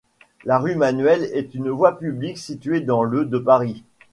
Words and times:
La 0.45 0.57
rue 0.57 0.73
Manuel 0.73 1.29
est 1.31 1.53
une 1.53 1.69
voie 1.69 1.99
publique 1.99 2.39
située 2.39 2.81
dans 2.81 3.03
le 3.03 3.23
de 3.23 3.37
Paris. 3.37 3.83